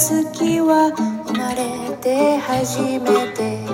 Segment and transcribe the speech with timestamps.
[0.00, 0.90] 月は
[1.26, 3.68] 生まれて初めて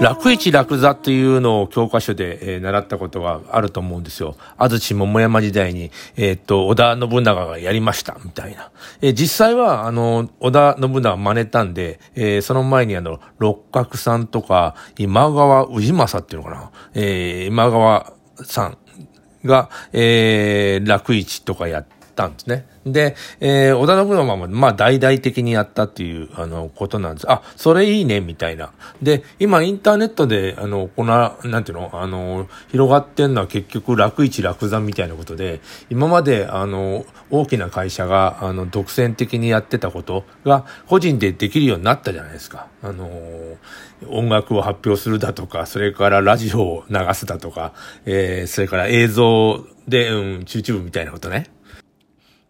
[0.00, 4.36] 楽市楽座っていうのを教科書で、えー習ったことがあると思うんですよ。
[4.56, 8.70] 安土桃山時代に、えーっと、織田信長がやりました、みたいな。
[9.00, 16.70] えー実際は、あの、織田信長真似たんで、えーその前にあの、六角さんとか、今川氏政っていうのかな。
[16.94, 18.78] えー今川さん
[19.44, 22.66] が、えー楽市とかやってたんですね。
[22.84, 27.30] で、えー織田信長も、まあ、大々的にやったっていう、あの、ことなんです。
[27.30, 28.72] あ、それいいね、みたいな。
[29.00, 42.66] で、今、インターネットで、あの、この、なんていうの、あの、広がってんのは結局、楽一楽山みたいなことで、今まで、あの、大きな会社が、あの、独占的にやってたことが、個人でできるようになったじゃないですか。
[42.82, 43.08] あの、
[44.08, 47.74] 音楽を発表するだとか、それからラジオを流すだとか、
[48.06, 51.46] えー、それから映像で、うん、YouTube みたいなことね。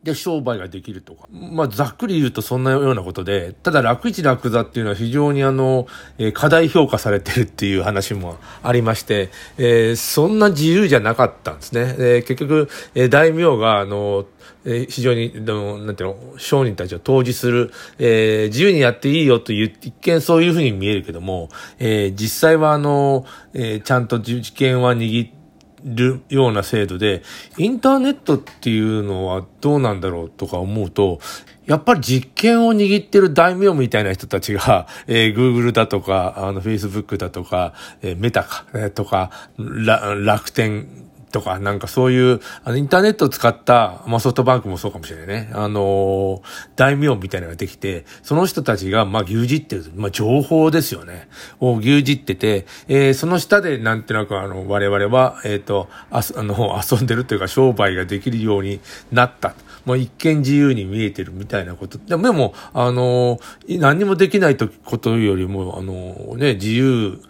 [0.03, 1.27] で、商売ができるとか。
[1.31, 5.87] まあ、ざっくり言うとそんなようなことで、ただ楽一楽座っていうのは非常にあの、
[6.19, 11.95] えー過大評価されてるっていう話もありまして、えーそんな自由じゃなかったんですね。
[11.95, 14.27] で結局、えー大名があの、
[14.65, 21.49] えー非常に、あのなんていうの、商人たちを統治する、えー自由にやっていいよという、一見そういうふうに見えるけども、
[21.81, 25.38] えー実際はあの、えーちゃんと受験は握って、
[25.85, 27.23] るような制度で、
[27.57, 31.21] インターネットっていうのはどうなんだろうとか思うと、
[31.67, 45.51] やっぱり実権を握ってる大名みたいな人たちが、 えー、Google だとか、あの、Facebook だとか、えーメタか、えーとか、楽天とか、なんかそういう、あの、インターネットを使った、まあ、ソフトバンクもそうかもしれないね。
[45.53, 46.43] あのー
[46.77, 51.29] 大名みたいなのができて、その人たちが、まあ、牛耳ってる、まあ、情報ですよね。
[51.61, 59.55] を牛耳ってて、えーその下で、なんていうか、あの、我々は、えっ、と、あ、あの、遊んでるというか、商売ができるようになった。
[59.85, 61.99] まあ、一見自由に見えてるみたいなこと。
[61.99, 67.21] でも、でもあのー何にもできないとことよりも、あのーね、自由、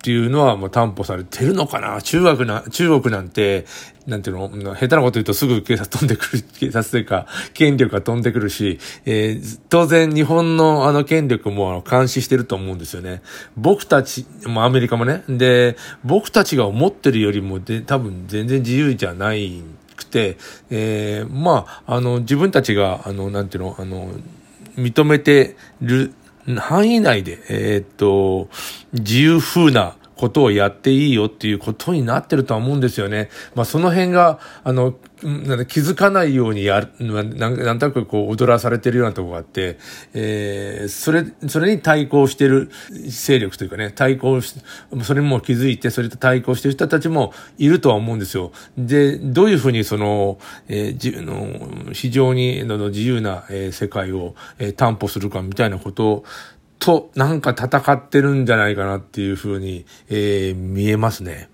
[0.00, 2.00] っていうのはもう担保されてるのかな？
[2.00, 3.66] 中国な、中国なんて、
[4.06, 13.20] なんていうの、下手なこと言うとすぐ警察飛んでくる、 警察というか、権力が飛んでくるし、えー当然日本のあの権力も監視してると思うんですよね。
[13.58, 15.22] 僕たち、もアメリカもね。
[15.28, 19.62] で、僕たちが思ってるよりもで、多分全然自由じゃない
[19.96, 20.38] くて、
[20.70, 24.10] えーまあ、あの、自分たちが、あの、なんていうの、あの、
[24.76, 26.14] 認めてる
[26.58, 28.48] 範囲内で、えーっと、
[28.92, 33.30] 自由風なことをやっていいよっていうことになってるとは思うんですよね。
[33.54, 39.78] まあその辺が、あの、なん気づかないようにやる、なんなんとなくこう踊らされてるようなとこがあって、
[40.12, 42.70] えーそれ、それに対抗してる
[43.08, 44.54] 勢力というかね、対抗し、
[45.02, 48.52] それも気づいて、それと対抗してる人たちもいるとは思うんですよ。
[48.76, 50.38] で、どういうふうにその、
[50.68, 56.24] えーじの非常にの自由な、えー世界を、えー担保するかみたいなことを、
[56.80, 61.48] と、なんか戦ってるんじゃないかなっていうふうに、えー見えますね。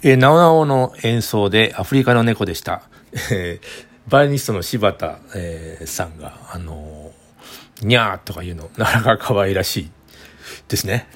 [0.00, 2.82] えー、なおなおの演奏でアフリカの猫でした。
[3.32, 9.90] えー、バイオニストの柴田、えー、さんが、あのー、にゃーとか言うの、なかなか可愛らしい
[10.68, 11.08] ですね。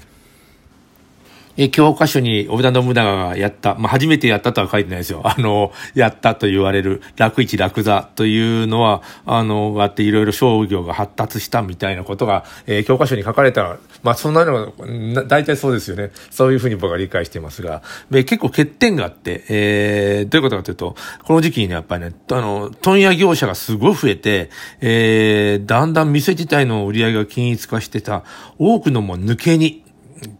[1.64, 5.22] え教科書に織田信長がやった、まあ、初めてやったとは書いてないですよ。
[5.26, 7.00] あの、やったと言われる。
[7.16, 8.10] 楽一楽座。
[8.14, 13.62] というのは、あの、があっていろいろ商業が発達したみたいなことが、えー、教科書に書かれた。
[13.62, 16.10] ら、まあ、そんなのが、大体そうですよね。
[16.30, 24.50] そういうふうに僕は理解していますが、で結構欠点があって、えー、どういうことかというと、この時期にね、やっぱりね、あの、問屋業者がすごい増えて、
[24.80, 28.24] えー、だんだん店自体の売り上げが均一化してた、
[28.58, 29.82] 多くのも抜けに、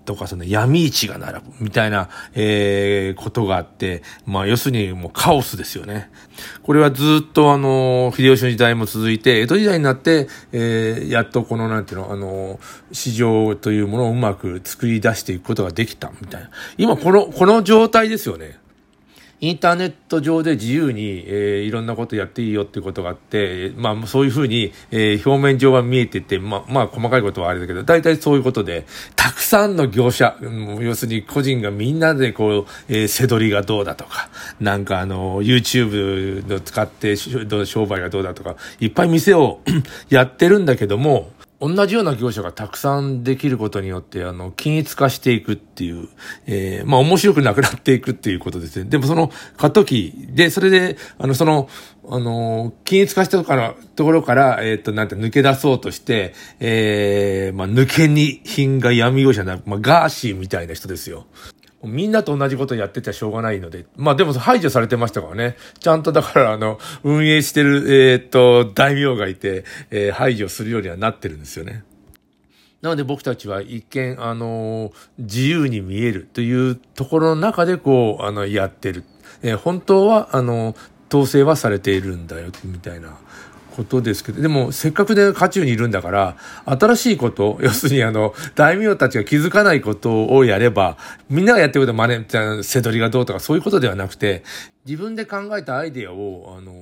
[0.05, 6.11] とかその闇市が並ぶみたいな、えー、ことがあって、まあ要するにもうカオスですよね。
[6.63, 12.61] これはずっとあの、秀吉の時代も続いて、江戸時代になって、えー、やっとこのなんていうの、あの、
[12.93, 16.51] 市場というものをうまく作り出していくことができたみたいな。
[16.79, 18.59] 今この、この状態ですよね。
[19.43, 30.37] インターネット上で自由に、えー、いろんなことやっていいよっていうことがあって、まあそういうふうに、えー、表面上は見えてて、まあまあ細かいことはあれだけど、大体そういうことで、たくさんの業者、
[30.81, 34.31] 要するに個人がみんなでこう、えー、せどりがどうだとか、
[34.61, 39.61] なんかあの、YouTube の使って商売がどうだとか、いっぱい店を
[40.09, 46.09] やってるんだけども、同じような業者がたくさんできることによって、あの、均一化していくっていう、
[46.47, 48.91] えー、まあ面白くなくなっていくっていうことですね。
[48.91, 51.69] でもその過渡期で、それで、あの、その、
[52.09, 61.27] あの、均一化したところところから、えっ、ー、と、なんて抜け出そうとして、えー、まあ抜けに品が闇業者な、まあガーシーみたいな人ですよ。
[61.85, 63.87] みんなと同じことやっててはしょうがないので。
[63.97, 65.57] まあでも排除されてましたからね。
[65.81, 71.85] ちゃんとだからあの、運営してる、えー、っと、大名がいて、えー、排除するようにはなってるんですよね。
[72.83, 79.05] なので僕たちは一見、あの、自由に見えるというところの中でこう、あの、やってる。
[79.43, 80.75] えー、本当は、あの、
[81.09, 83.19] 統制はされているんだよ、みたいな
[83.73, 90.97] ことですけど、でもせっかくで渦中にいるんだから、新しいこと、 要するにあの、大名たちが気づかないことをやれば、
[91.29, 94.45] みんながやってること真似、せどりがどうとかそういうことではなくて、
[94.87, 96.73] 自分で考えたアイデアを、あの、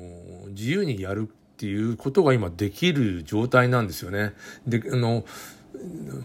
[0.49, 4.33] 自由にやるっていうことが今できる状態なんですよね。
[4.67, 5.25] で、あの、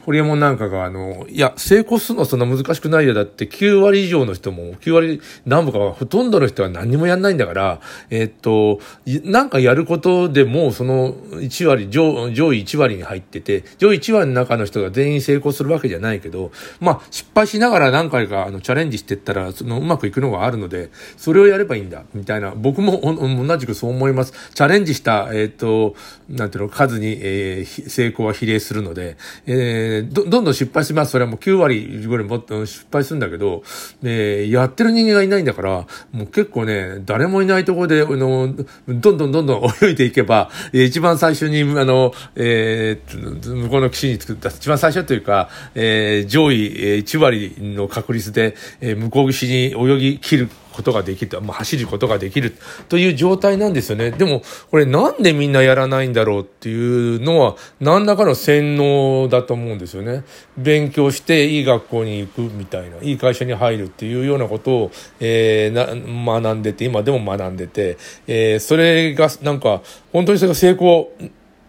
[0.06, 3.16] ホリエモンなんかが、あの、いや、成功するのはそんな難しくないよ。
[3.16, 7.82] だって9割以上の人も、9割何部かはほとんどの人は何もやんないんだから、
[8.12, 8.80] え、っと、
[9.24, 22.54] なんかやることでもその1割上、上位1割に入ってて、上位1割の中の人が全員成功するわけじゃないけど、まあ、失敗しながら何回かあのチャレンジしてったら、そのうまくいくのがあるので、それをやればいいんだ、みたいな。
[22.56, 24.34] 僕も同じくそう思います。
[24.54, 25.96] チャレンジした、え、っと、
[26.30, 29.18] なんていうの、数に、えー、成功は比例するので、
[29.48, 31.12] えー、ど、どんどん失敗します。
[31.12, 33.64] それはもう9割ぐらいもっと失敗するんだけど、
[34.02, 38.54] で、やってる人間がいないんだから、もう結構ね、誰もいないところで、あの、
[38.88, 46.56] どんどんどんどん 泳いでいけば、一番最初に、あの、えー、向こうの岸に作った、一番最初というか、えー、上位
[47.00, 52.56] 1割の確率で、えー、向こう岸に泳ぎ切ることができる、まあ、走ることができる
[52.90, 54.12] という状態なんですよね。
[54.12, 56.76] でも、これなんでみんなやらないんだろうってい
[57.16, 60.24] うのは、何らかの洗脳だと思うんですよね。
[60.58, 64.92] 勉強していい学校に行くみたいな、いい会社に入るっていうようなことを、
[65.22, 71.12] えー、な、学んでて、今でも学んでて、えー、それが、なんか、本当にそれが成功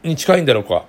[0.02, 0.84] に近いんだろうか。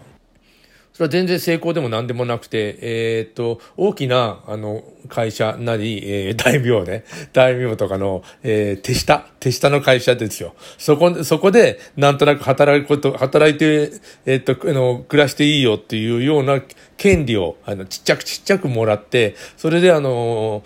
[0.98, 10.56] それは全然成功でも何でもなくて、えー、っと、大きな、あの、会社なり、えー、大名ね、大名とかの、えー、手下、手下の会社ですよ。
[10.80, 13.92] そこ、そこで、なんとなく働くこと、働いて、
[14.26, 16.64] えー、っと、あの、暮らしていいよっていうような
[16.98, 20.64] 権利を、あの、ちっちゃくちっちゃくもらって、それで、あの、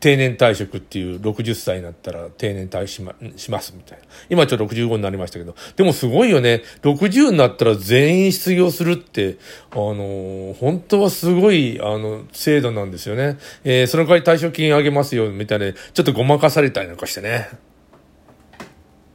[0.00, 4.04] 定年退職っていう60歳になったら定年退しま、しますみたいな。
[4.30, 5.54] 今ちょっと65になりましたけど。
[5.76, 6.62] でもすごいよね。
[6.82, 9.36] 60になったら全員失業するって、
[9.70, 13.38] あの、本当はすごい、あの、制度なんですよね。
[13.62, 17.69] えー、その代わり退職金あげますよ、みたいな、ちょっとごまかされたりなんかしてね。